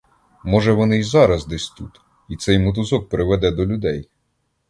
[0.43, 4.09] Може, вони й зараз десь тут, і цей мотузок приведе до людей.